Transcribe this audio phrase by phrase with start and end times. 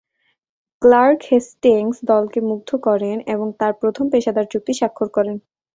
[0.81, 5.35] Clerk Hastings দলকে মুগ্ধ করেন এবং তাঁর প্রথম পেশাদার চুক্তি স্বাক্ষর করেন।